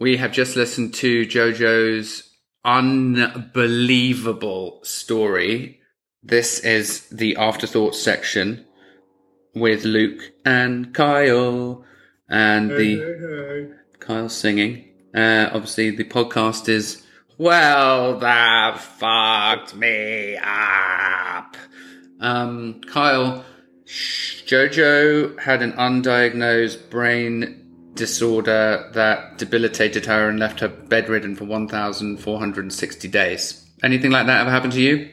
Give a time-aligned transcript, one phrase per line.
[0.00, 2.30] We have just listened to JoJo's
[2.64, 5.78] unbelievable story.
[6.22, 8.64] This is the afterthought section
[9.54, 11.84] with Luke and Kyle
[12.30, 14.86] and the Kyle singing.
[15.14, 17.06] Uh, obviously, the podcast is
[17.36, 21.58] well, that fucked me up.
[22.20, 23.44] Um, Kyle,
[23.86, 27.60] JoJo had an undiagnosed brain
[27.94, 33.70] disorder that debilitated her and left her bedridden for 1,460 days.
[33.82, 35.10] Anything like that ever happened to you?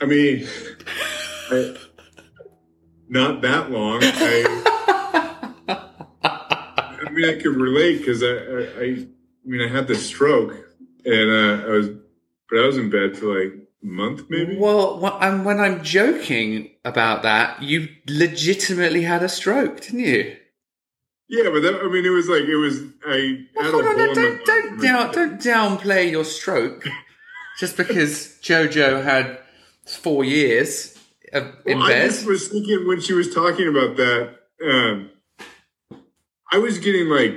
[0.00, 0.46] I mean,
[1.50, 1.76] I,
[3.08, 4.00] not that long.
[4.02, 4.62] I,
[7.06, 9.06] I mean, I could relate because I, I, I,
[9.44, 10.54] mean, I had the stroke
[11.04, 11.88] and uh, I was,
[12.50, 14.58] but I was in bed for like a month maybe.
[14.58, 20.36] Well, and when I'm joking about that, you legitimately had a stroke, didn't you?
[21.28, 22.80] Yeah, but that, I mean, it was like it was.
[23.06, 26.86] I had Hold on, no, don't don't down, don't downplay your stroke
[27.58, 29.38] just because JoJo had
[29.86, 30.96] four years
[31.32, 35.10] of, in Well, I just was thinking when she was talking about that, um,
[36.52, 37.34] I was getting like,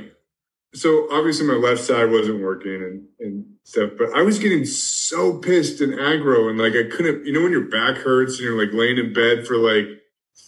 [0.73, 5.37] so obviously my left side wasn't working and, and stuff, but I was getting so
[5.37, 8.59] pissed and aggro and like I couldn't, you know, when your back hurts and you're
[8.59, 9.85] like laying in bed for like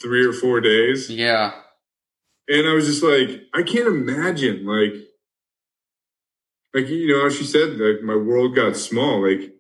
[0.01, 1.09] three or four days.
[1.09, 1.53] Yeah,
[2.51, 4.93] And I was just like, I can't imagine like,
[6.73, 9.25] like, you know, how she said, like my world got small.
[9.25, 9.53] Like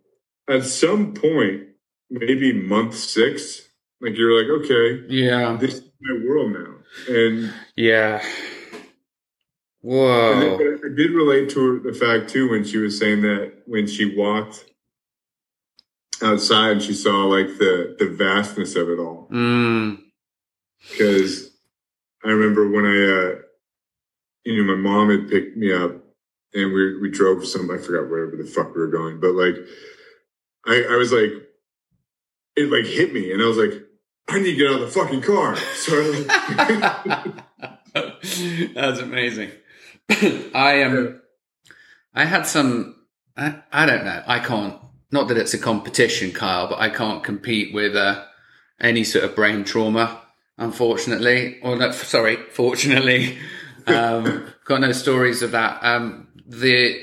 [0.49, 1.63] at some point,
[2.09, 3.61] maybe month six,
[4.01, 6.73] like you're like, okay, yeah, this is my world now.
[7.07, 8.21] And, yeah.
[8.73, 8.81] and
[9.81, 10.39] Whoa.
[10.39, 13.87] then- but I did relate to the fact too when she was saying that when
[13.87, 14.65] she walked
[16.21, 19.29] outside, she saw like the the vastness of it all.
[19.31, 20.01] Mm.
[22.23, 23.35] I remember when I, uh,
[24.45, 25.91] you know, my mom had picked me up
[26.53, 29.55] and we we drove some I forgot wherever the fuck we were going, but like
[30.65, 31.31] I I was like
[32.55, 33.73] it like hit me and I was like
[34.27, 35.55] I need to get out of the fucking car.
[35.75, 36.13] So
[38.73, 39.51] That's amazing.
[40.09, 40.97] I am.
[40.97, 41.21] Um,
[42.13, 42.95] I had some.
[43.35, 44.23] I, I don't know.
[44.27, 44.77] I can't.
[45.11, 48.23] Not that it's a competition, Kyle, but I can't compete with uh,
[48.79, 50.21] any sort of brain trauma.
[50.57, 53.37] Unfortunately, or no, sorry, fortunately,
[53.87, 55.79] um, got no stories of that.
[55.83, 57.01] Um, the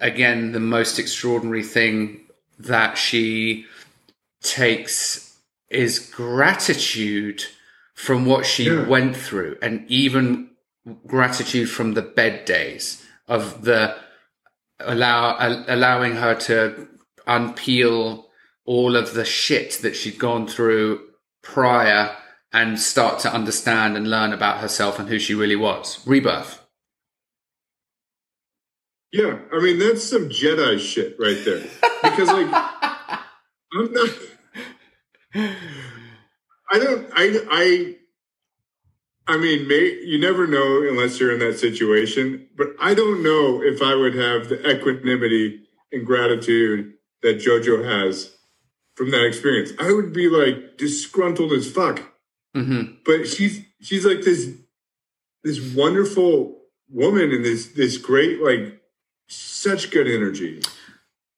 [0.00, 2.26] again, the most extraordinary thing
[2.58, 3.66] that she
[4.42, 7.44] takes is gratitude
[7.94, 8.86] from what she Yeah.
[8.86, 10.50] went through and even
[11.06, 13.96] gratitude from the bed days of the
[14.80, 16.88] allow uh, allowing her to
[17.26, 18.24] unpeel
[18.64, 21.00] all of the shit that she'd gone through
[21.42, 22.14] prior
[22.56, 26.62] and start to understand and learn about herself and who she really was rebirth
[29.12, 31.62] Yeah, I mean that's some Jedi shit right there.
[32.02, 32.48] Because like
[33.78, 34.10] I'm not
[36.72, 37.96] I don't I I
[39.28, 43.62] I mean may, you never know unless you're in that situation, but I don't know
[43.62, 45.62] if I would have the equanimity
[45.92, 48.34] and gratitude that JoJo has
[48.94, 49.72] from that experience.
[49.78, 52.15] I would be like disgruntled as fuck.
[52.56, 54.48] Hmm But she's she's like this
[55.44, 56.56] this wonderful
[56.90, 58.80] woman and this this great like
[59.28, 60.62] such good energy.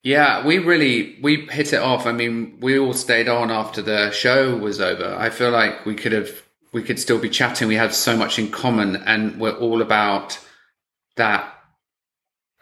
[0.01, 2.05] Yeah, we really we hit it off.
[2.05, 5.15] I mean, we all stayed on after the show was over.
[5.17, 6.41] I feel like we could have
[6.71, 7.67] we could still be chatting.
[7.67, 10.39] We have so much in common, and we're all about
[11.17, 11.53] that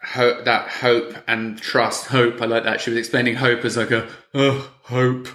[0.02, 2.06] hope, that hope and trust.
[2.06, 2.42] Hope.
[2.42, 2.80] I like that.
[2.80, 5.28] She was explaining hope as like a oh, hope.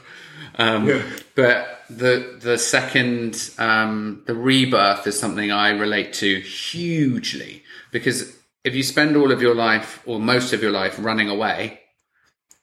[0.55, 1.03] Um, Yeah.
[1.35, 8.73] But the the second um, the rebirth is something I relate to hugely because if
[8.75, 11.81] you spend all of your life or most of your life running away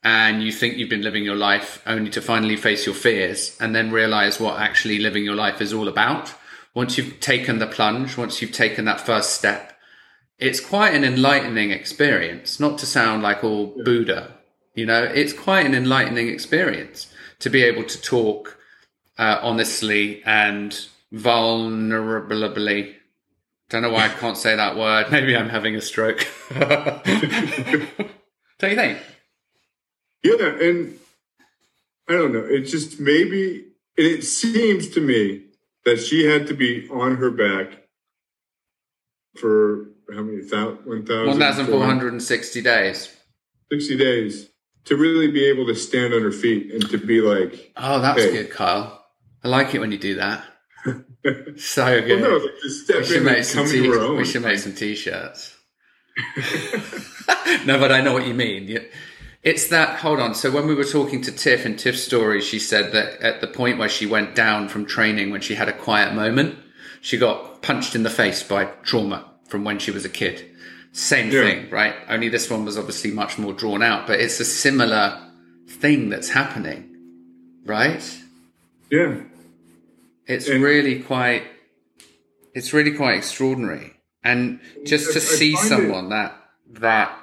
[0.03, 3.75] and you think you've been living your life only to finally face your fears and
[3.75, 6.33] then realize what actually living your life is all about
[6.75, 9.77] once you've taken the plunge once you've taken that first step
[10.39, 12.59] it's quite an enlightening experience.
[12.59, 14.35] Not to sound like all buddha
[14.75, 17.10] you know it's quite an enlightening experience
[17.41, 18.59] to be able to talk
[19.19, 22.95] uh, honestly and vulnerably.
[23.69, 25.11] Don't know why i can't say that word.
[25.11, 26.27] Maybe i'm having a stroke.
[26.59, 27.07] Don't
[28.63, 28.99] you think?
[30.23, 30.99] Yeah, and
[32.09, 32.45] I don't know.
[32.45, 33.67] It just maybe
[33.97, 35.45] and it seems to me
[35.85, 37.85] that she had to be on her back
[39.37, 43.17] for how many thousand one thousand 1460 days.
[43.71, 44.50] Sixty days
[44.87, 48.23] to really be able to stand on her feet and to be like Oh, that's
[48.23, 48.33] Hey.
[48.33, 49.05] good, Kyle.
[49.45, 50.45] I like it when you do that.
[51.59, 52.21] So well good.
[52.23, 54.17] no like we should make some t- to her own.
[54.17, 55.55] we should make some t-shirts.
[57.67, 58.79] no, but I know what you mean.
[59.43, 60.35] It's that, hold on.
[60.35, 63.47] So when we were talking to Tiff in Tiff's story, she said that at the
[63.47, 66.59] point where she went down from training, when she had a quiet moment,
[67.01, 70.45] she got punched in the face by trauma from when she was a kid.
[70.93, 71.43] Same Yeah.
[71.43, 71.95] thing, right?
[72.09, 75.21] Only this one was obviously much more drawn out, but it's a similar
[75.69, 76.97] thing that's happening,
[77.65, 78.03] right?
[78.91, 79.21] Yeah.
[80.27, 81.45] It's And- really quite,
[82.55, 83.93] it's really quite extraordinary.
[84.25, 86.37] And just to I see find it- someone that,
[86.73, 87.17] that,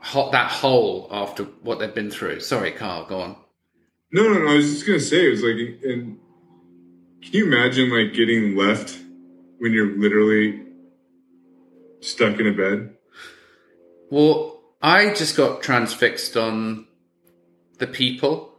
[0.00, 2.40] hot, that whole after what they've been through.
[2.40, 3.36] Sorry, Carl, go on.
[4.12, 4.48] No, no, no.
[4.48, 6.18] I was just gonna say it was like, and
[7.22, 8.98] can you imagine like getting left
[9.58, 10.60] when you're literally
[12.00, 12.96] stuck in a bed?
[14.10, 16.86] Well, I just got transfixed on
[17.78, 18.52] the people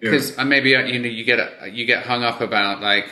[0.00, 0.10] Yeah.
[0.10, 3.08] because maybe uh, you know you get you get hung up about like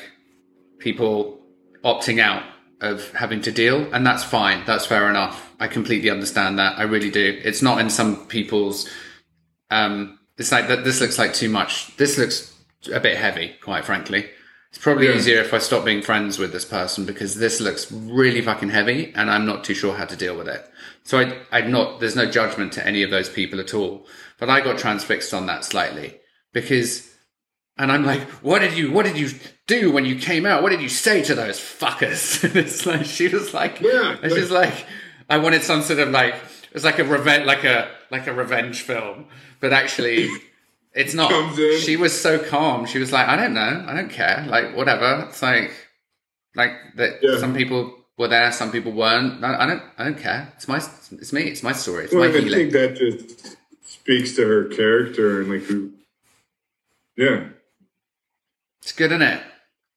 [0.78, 1.40] people
[1.84, 2.42] opting out
[2.80, 4.62] of having to deal, and that's fine.
[4.66, 5.50] That's fair enough.
[5.58, 6.78] I completely understand that.
[6.78, 7.40] I really do.
[7.44, 8.88] It's not in some people's.
[9.70, 10.84] Um, it's like that.
[10.84, 11.96] This looks like too much.
[11.96, 12.54] This looks
[12.92, 14.28] a bit heavy, quite frankly.
[14.70, 15.14] It's probably Yeah.
[15.14, 19.12] easier if I stop being friends with this person because this looks really fucking heavy,
[19.14, 20.64] and I'm not too sure how to deal with it.
[21.04, 22.00] So I, I'm not.
[22.00, 24.06] There's no judgment to any of those people at all.
[24.38, 26.18] But I got transfixed on that slightly
[26.52, 27.10] because
[27.78, 29.30] and I'm like, what did you, what did you
[29.66, 30.62] do when you came out?
[30.62, 32.42] What did you say to those fuckers?
[32.44, 34.86] And it's like, she was like, Yeah, and she's like,
[35.28, 36.34] I wanted some sort of like,
[36.72, 39.26] it's like a revenge, like a, like a revenge film,
[39.60, 40.30] but actually
[40.96, 41.30] it's not.
[41.80, 42.86] She was so calm.
[42.86, 43.84] She was like, I don't know.
[43.86, 44.44] I don't care.
[44.48, 45.26] Like, whatever.
[45.28, 45.70] It's like,
[46.56, 47.38] like that Yeah.
[47.38, 49.44] some people were there, some people weren't.
[49.44, 50.52] I, I don't, I don't care.
[50.56, 51.42] It's my, it's me.
[51.42, 52.04] It's my story.
[52.04, 52.70] It's Well, my I healing.
[52.70, 55.92] think that just speaks to her character and like who.
[57.16, 57.48] Yeah.
[58.82, 59.42] It's good, isn't it?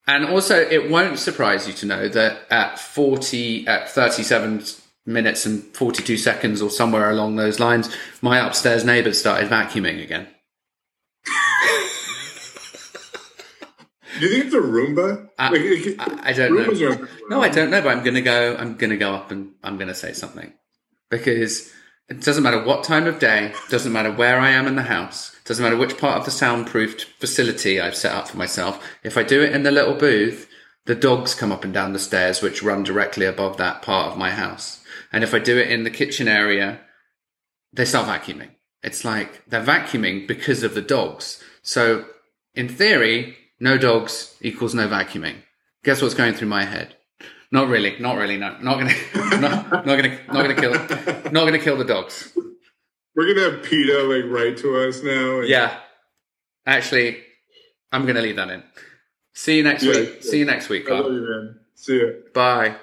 [0.07, 4.63] And also, it won't surprise you to know that at 40, at 37
[5.05, 10.27] minutes and 42 seconds or somewhere along those lines, my upstairs neighbour started vacuuming again.
[14.19, 15.29] Do you think it's a Roomba?
[15.37, 15.95] I- Like,
[16.25, 16.65] I, I don't know.
[16.65, 18.55] Roombas are- No, I don't know, but I'm gonna go.
[18.57, 20.51] I'm gonna go up and I'm gonna say something
[21.09, 21.71] because
[22.09, 25.35] it doesn't matter what time of day, doesn't matter where I am in the house,
[25.45, 28.83] doesn't matter which part of the soundproofed facility I've set up for myself.
[29.03, 30.49] If I do it in the little booth,
[30.85, 34.17] the dogs come up and down the stairs, which run directly above that part of
[34.17, 34.83] my house.
[35.13, 36.81] And if I do it in the kitchen area,
[37.73, 38.49] they start vacuuming.
[38.83, 41.43] It's like they're vacuuming because of the dogs.
[41.61, 42.05] So
[42.55, 45.35] in theory, no dogs equals no vacuuming.
[45.83, 46.95] Guess what's going through my head?
[47.51, 48.57] Not really, not really, no.
[48.61, 48.93] Not gonna
[49.41, 50.71] not, not gonna not gonna kill
[51.31, 52.31] not gonna kill the dogs.
[53.15, 55.39] We're gonna have PETA like write to us now.
[55.39, 55.77] and- Yeah.
[56.65, 57.17] Actually,
[57.91, 58.63] I'm gonna leave that in.
[59.33, 60.23] See you next Yeah, week.
[60.23, 61.59] See you next week, I love you, man.
[61.75, 62.07] See ya.
[62.33, 62.75] Bye.